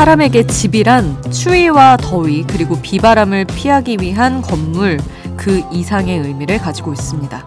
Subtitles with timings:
[0.00, 4.98] 사람에게 집이란 추위와 더위 그리고 비바람을 피하기 위한 건물
[5.36, 7.46] 그 이상의 의미를 가지고 있습니다.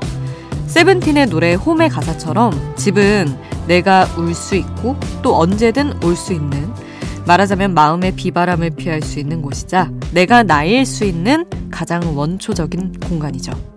[0.68, 3.36] 세븐틴의 노래 홈의 가사처럼 집은
[3.66, 6.72] 내가 울 수 있고 또 언제든 올 수 있는
[7.26, 13.73] 말하자면 마음의 비바람을 피할 수 있는 곳이자 내가 나일 수 있는 가장 원초적인 공간이죠.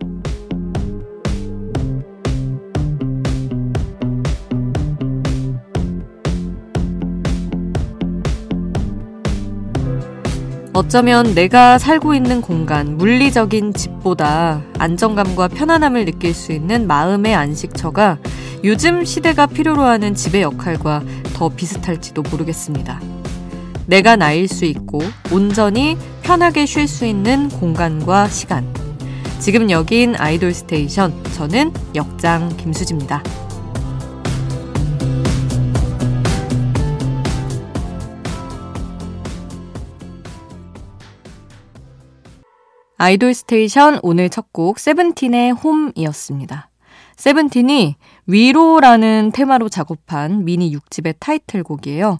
[10.76, 18.18] 어쩌면 내가 살고 있는 공간, 물리적인 집보다 안정감과 편안함을 느낄 수 있는 마음의 안식처가
[18.62, 21.02] 요즘 시대가 필요로 하는 집의 역할과
[21.34, 23.00] 더 비슷할지도 모르겠습니다.
[23.86, 25.00] 내가 나일 수 있고
[25.32, 28.70] 온전히 편하게 쉴 수 있는 공간과 시간.
[29.38, 31.14] 지금 여긴 아이돌 스테이션.
[31.32, 33.22] 저는 역장 김수지입니다.
[42.98, 46.70] 아이돌 스테이션 오늘 첫 곡 세븐틴의 홈이었습니다.
[47.16, 52.18] 세븐틴이 위로라는 테마로 작업한 미니 6집의 타이틀곡이에요.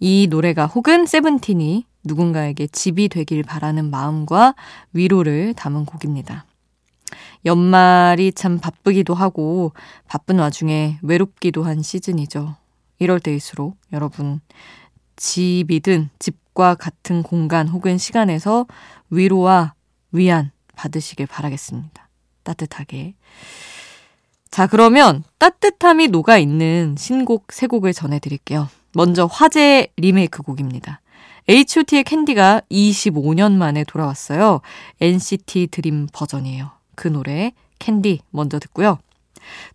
[0.00, 4.54] 이 노래가 혹은 세븐틴이 누군가에게 집이 되길 바라는 마음과
[4.94, 6.46] 위로를 담은 곡입니다.
[7.44, 9.72] 연말이 참 바쁘기도 하고
[10.08, 12.56] 바쁜 와중에 외롭기도 한 시즌이죠.
[12.98, 14.40] 이럴 때일수록 여러분
[15.16, 18.66] 집이든 집과 같은 공간 혹은 시간에서
[19.10, 19.74] 위로와
[20.14, 22.08] 위안 받으시길 바라겠습니다.
[22.44, 23.14] 따뜻하게.
[24.50, 28.68] 자, 그러면 따뜻함이 녹아 있는 신곡 세 곡을 전해드릴게요.
[28.94, 31.00] 먼저 화제 리메이크 곡입니다.
[31.48, 34.60] H.O.T의 캔디가 25년 만에 돌아왔어요.
[35.00, 36.70] NCT 드림 버전이에요.
[36.94, 38.98] 그 노래 캔디 먼저 듣고요.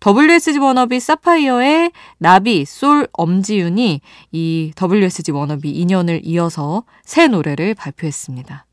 [0.04, 4.00] WSG 워너비 사파이어의 나비, 솔, 엄지윤이
[4.32, 8.64] 이 WSG 워너비 인연을 이어서 새 노래를 발표했습니다.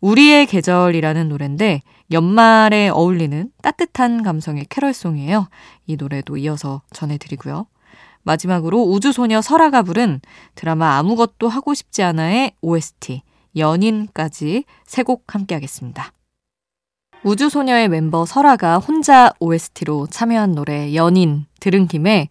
[0.00, 1.82] 우리의 계절이라는 노래인데
[2.12, 5.48] 연말에 어울리는 따뜻한 감성의 캐럴송이에요.
[5.86, 7.66] 이 노래도 이어서 전해드리고요.
[8.22, 10.20] 마지막으로 우주소녀 설아가 부른
[10.54, 13.22] 드라마 아무것도 하고 싶지 않아의 OST
[13.56, 16.12] 연인까지 세 곡 함께 하겠습니다.
[17.24, 22.28] 우주소녀의 멤버 설아가 혼자 OST로 참여한 노래 연인 들은 김에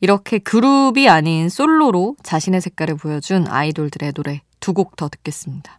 [0.00, 5.78] 이렇게 그룹이 아닌 솔로로 자신의 색깔을 보여준 아이돌들의 노래 두 곡 더 듣겠습니다.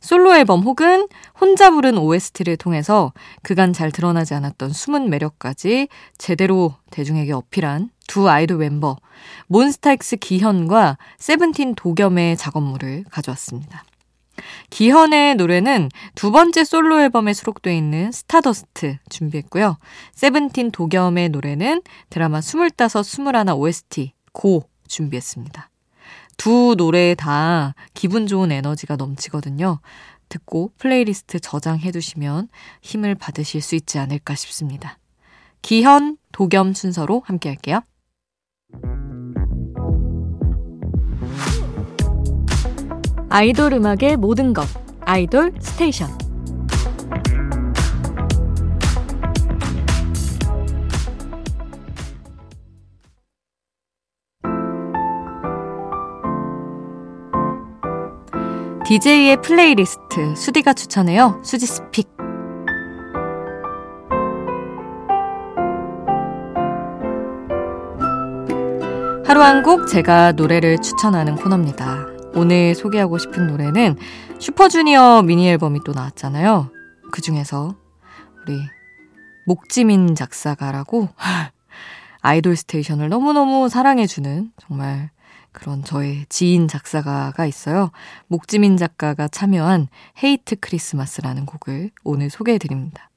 [0.00, 1.08] 솔로 앨범 혹은
[1.40, 3.12] 혼자 부른 OST를 통해서
[3.42, 5.88] 그간 잘 드러나지 않았던 숨은 매력까지
[6.18, 8.96] 제대로 대중에게 어필한 두 아이돌 멤버
[9.46, 13.84] 몬스타엑스 기현과 세븐틴 도겸의 작업물을 가져왔습니다.
[14.70, 19.76] 기현의 노래는 두 번째 솔로 앨범에 수록되어 있는 Stardust 준비했고요.
[20.14, 25.71] 세븐틴 도겸의 노래는 드라마 25, 21 OST Go 준비했습니다.
[26.42, 29.78] 두 노래 다 기분 좋은 에너지가 넘치거든요.
[30.28, 32.48] 듣고 플레이리스트 저장해 두시면
[32.80, 34.98] 힘을 받으실 수 있지 않을까 싶습니다.
[35.62, 37.78] 기현, 도겸 순서로 함께 할게요.
[43.28, 44.66] 아이돌 음악의 모든 것.
[45.02, 46.21] 아이돌 스테이션.
[58.92, 61.40] DJ의 playlist 수디가 추천해요.
[61.42, 62.10] 수디's pick.
[69.24, 72.06] 하루 한 곡 제가 노래를 추천하는 코너입니다.
[72.34, 73.96] 오늘 소개하고 싶은 노래는
[74.38, 76.70] 슈퍼주니어 미니 앨범이 또 나왔잖아요.
[77.12, 77.74] 그 중에서
[78.42, 78.58] 우리
[79.46, 81.08] 목지민 작사가라고
[82.20, 85.10] 아이돌 스테이션을 너무너무 사랑해주는 정말
[85.52, 87.90] 그런 저의 지인 작사가가 있어요.
[88.26, 89.88] 목지민 작가가 참여한
[90.22, 93.10] 헤이트 크리스마스라는 곡을 오늘 소개해 드립니다.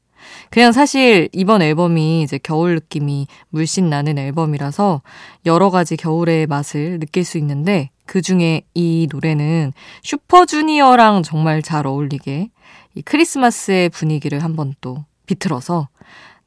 [0.50, 5.02] 그냥 사실 이번 앨범이 이제 겨울 느낌이 물씬 나는 앨범이라서
[5.46, 9.74] 여러 가지 겨울의 맛을 느낄 수 있는데 그 중에 이 노래는
[10.04, 12.50] 슈퍼주니어랑 정말 잘 어울리게
[12.96, 15.90] 이 크리스마스의 분위기를 한번 또 비틀어서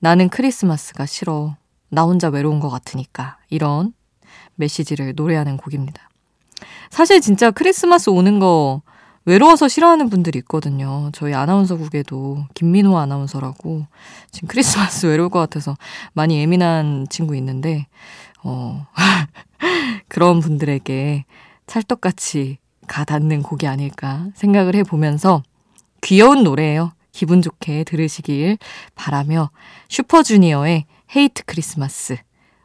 [0.01, 1.57] 나는 크리스마스가 싫어.
[1.91, 3.39] 나 혼자 외로운 것 같으니까.
[3.51, 3.93] 이런
[4.59, 6.09] 메시지를 노래하는 곡입니다.
[6.91, 8.83] 사실 진짜 크리스마스 오는 거
[9.25, 11.11] 외로워서 싫어하는 분들이 있거든요.
[11.13, 13.85] 저희 아나운서국에도 김민호 아나운서라고
[14.31, 15.77] 지금 크리스마스 외로울 것 같아서
[16.15, 17.87] 많이 예민한 친구 있는데,
[18.43, 18.87] 어,
[20.09, 21.27] 그런 분들에게
[21.67, 22.57] 찰떡같이
[22.87, 25.43] 가 닿는 곡이 아닐까 생각을 해보면서
[26.01, 26.93] 귀여운 노래예요.
[27.13, 28.57] 기분 좋게 들으시길
[28.95, 29.51] 바라며
[29.89, 32.17] 슈퍼주니어의 Hate Christmas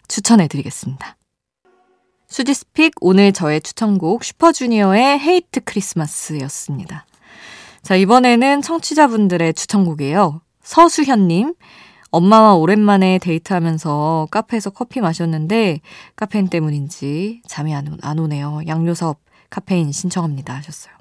[0.07, 1.17] 추천해드리겠습니다.
[2.33, 7.05] 수디's pick 오늘 저의 추천곡 슈퍼주니어의 Hate Christmas였습니다.
[7.83, 10.41] 자, 이번에는 청취자분들의 추천곡이에요.
[10.63, 11.53] 서수현님,
[12.09, 15.81] 엄마와 오랜만에 데이트하면서 카페에서 커피 마셨는데
[16.15, 18.61] 카페인 때문인지 잠이 안, 안 오네요.
[18.65, 19.19] 양요섭
[19.51, 20.95] 카페인 신청합니다 하셨어요.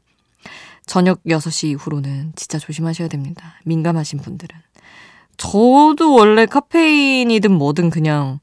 [0.84, 3.54] 저녁 6시 이후로는 진짜 조심하셔야 됩니다.
[3.64, 4.54] 민감하신 분들은.
[5.38, 8.38] 저도 원래 카페인이든 뭐든 그냥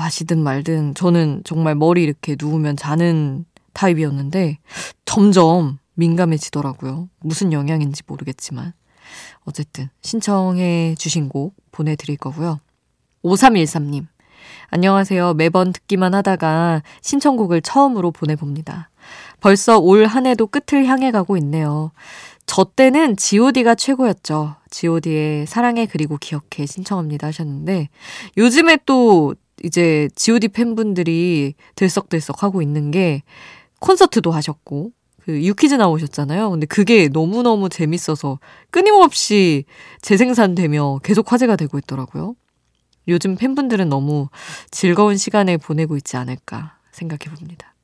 [0.00, 3.44] 마시든 말든 저는 정말 머리 이렇게 누우면 자는
[3.74, 4.56] 타입이었는데
[5.04, 7.10] 점점 민감해지더라고요.
[7.20, 8.72] 무슨 영향인지 모르겠지만.
[9.44, 12.60] 어쨌든 신청해 주신 곡 보내드릴 거고요.
[13.22, 14.06] 5313님.
[14.70, 15.34] 안녕하세요.
[15.34, 18.88] 매번 듣기만 하다가 신청곡을 처음으로 보내봅니다.
[19.40, 21.92] 벌써 올 한 해도 끝을 향해 가고 있네요.
[22.46, 24.56] 저 때는 god가 최고였죠.
[24.70, 27.90] god의 사랑해 그리고 기억해 신청합니다 하셨는데
[28.38, 33.22] 요즘에 또 이제 god 팬분들이 들썩들썩 하고 있는 게
[33.80, 34.92] 콘서트도 하셨고
[35.22, 36.50] 그 유퀴즈 나오셨잖아요.
[36.50, 38.38] 근데 그게 너무너무 재밌어서
[38.70, 39.64] 끊임없이
[40.02, 42.34] 재생산되며 계속 화제가 되고 있더라고요.
[43.08, 44.28] 요즘 팬분들은 너무
[44.70, 47.74] 즐거운 시간을 보내고 있지 않을까 생각해 봅니다.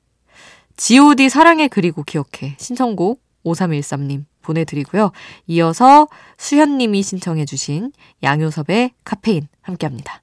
[0.76, 5.12] god 사랑해 그리고 기억해 신청곡 5313님 보내드리고요.
[5.46, 6.08] 이어서
[6.38, 10.22] 수현님이 신청해 주신 양효섭의 카페인 함께합니다.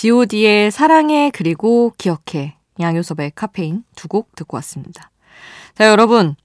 [0.00, 5.10] god의 사랑해 그리고 기억해 양효섭의 카페인 두 곡 듣고 왔습니다.
[5.74, 6.36] 자 여러분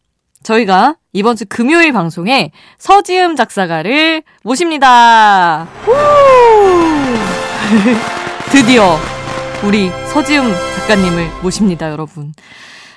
[0.44, 5.68] 저희가 이번 주 금요일 방송에 서지음 작사가를 모십니다.
[8.52, 8.98] 드디어
[9.64, 12.34] 우리 서지음 작가님을 모십니다, 여러분.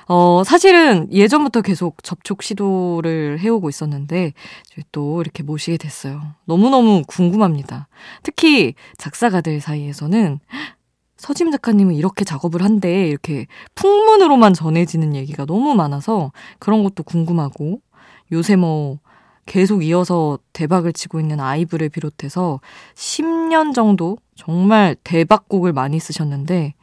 [0.06, 4.32] 어, 사실은 예전부터 계속 접촉 시도를 해오고 있었는데,
[4.92, 6.20] 또 이렇게 모시게 됐어요.
[6.44, 7.88] 너무너무 궁금합니다.
[8.22, 10.40] 특히 작사가들 사이에서는
[11.16, 17.80] 서짐 작가님은 이렇게 작업을 한대, 이렇게 풍문으로만 전해지는 얘기가 너무 많아서 그런 것도 궁금하고,
[18.32, 18.98] 요새 뭐,
[19.46, 22.60] 계속 이어서 대박을 치고 있는 아이브를 비롯해서
[22.94, 26.74] 10년 정도 정말 대박곡을 많이 쓰셨는데,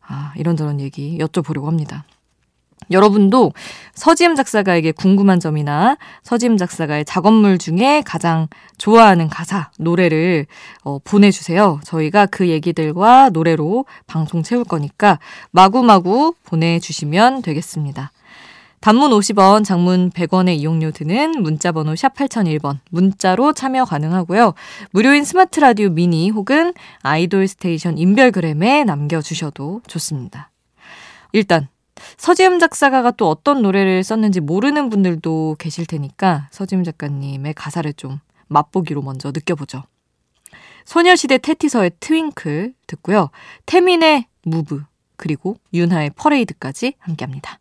[0.00, 2.04] 아, 이런저런 얘기 여쭤보려고 합니다.
[2.90, 3.52] 여러분도
[3.94, 8.48] 서지음 작사가에게 궁금한 점이나 서지음 작사가의 작업물 중에 가장
[8.78, 10.46] 좋아하는 가사, 노래를
[10.84, 11.80] 어, 보내주세요.
[11.84, 15.18] 저희가 그 얘기들과 노래로 방송 채울 거니까
[15.50, 18.12] 마구마구 보내주시면 되겠습니다.
[18.80, 24.54] 단문 50원, 장문 100원의 이용료 드는 문자번호 샵 8001번 문자로 참여 가능하고요.
[24.92, 26.72] 무료인 스마트 라디오 미니 혹은
[27.02, 30.50] 아이돌 스테이션 인별그램에 남겨주셔도 좋습니다.
[31.32, 31.68] 일단
[32.16, 39.02] 서지음 작사가가 또 어떤 노래를 썼는지 모르는 분들도 계실 테니까 서지음 작가님의 가사를 좀 맛보기로
[39.02, 39.84] 먼저 느껴보죠.
[40.84, 43.30] 소녀시대 테티서의 트윙클 듣고요.
[43.66, 44.82] 태민의 무브
[45.16, 47.60] 그리고 윤하의 퍼레이드까지 함께합니다.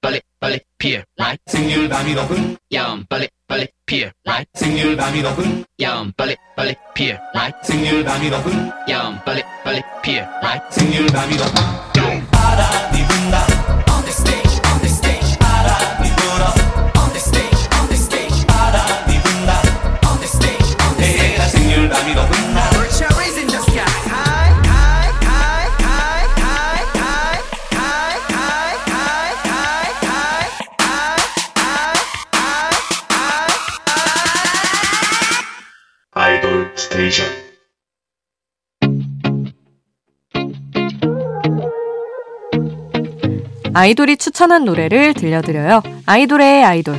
[0.00, 5.64] 빨리 빨리 피어 라이 생률 밤이 높은 야음 빨리 빨리 피어 라이 생률 밤이 높은
[5.80, 11.36] 야음 빨리 빨리 피어 라이 생률 밤이 높은 야음 빨리 빨리 피어 라이 생률 밤이
[11.36, 13.55] 높은 바람이 분다
[43.78, 45.82] 아이돌이 추천한 노래를 들려드려요.
[46.06, 46.98] 아이돌의 아이돌.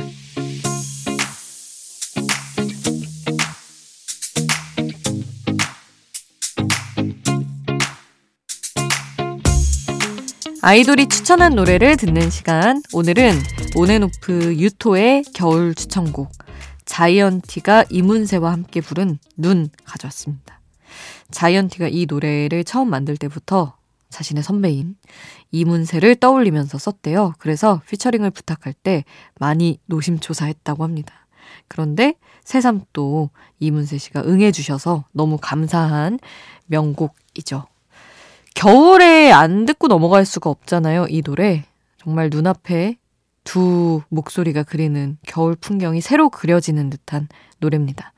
[10.62, 12.80] 아이돌이 추천한 노래를 듣는 시간.
[12.92, 13.32] 오늘은
[13.74, 16.30] 온앤오프 유토의 겨울 추천곡.
[16.84, 20.60] 자이언티가 이문세와 함께 부른 눈 가져왔습니다.
[21.32, 23.77] 자이언티가 이 노래를 처음 만들 때부터
[24.10, 24.96] 자신의 선배인
[25.50, 27.34] 이문세를 떠올리면서 썼대요.
[27.38, 29.04] 그래서 피처링을 부탁할 때
[29.38, 31.26] 많이 노심초사했다고 합니다.
[31.68, 36.18] 그런데 새삼 또 이문세 씨가 응해주셔서 너무 감사한
[36.66, 37.66] 명곡이죠.
[38.54, 41.64] 겨울에 안 듣고 넘어갈 수가 없잖아요, 이 노래.
[41.98, 42.96] 정말 눈앞에
[43.44, 48.12] 두 목소리가 그리는 겨울 풍경이 새로 그려지는 듯한 노래입니다.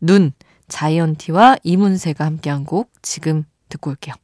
[0.00, 0.32] 눈,
[0.68, 4.14] 자이언티와 이문세가 함께한 곡 지금 듣고 올게요.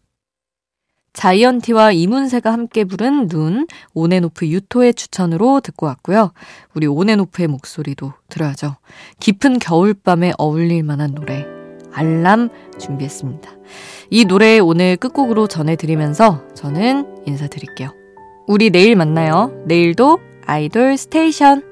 [1.18, 6.30] 자이언티와 이문세가 함께 부른 눈, 온앤오프 유토의 추천으로 듣고 왔고요.
[6.74, 8.76] 우리 온앤오프의 목소리도 들어야죠.
[9.18, 11.44] 깊은 겨울밤에 어울릴 만한 노래,
[11.92, 13.50] 알람 준비했습니다.
[14.10, 17.92] 이 노래 오늘 끝곡으로 전해드리면서 저는 인사드릴게요.
[18.46, 19.50] 우리 내일 만나요.
[19.66, 21.67] 내일도 아이돌 스테이션.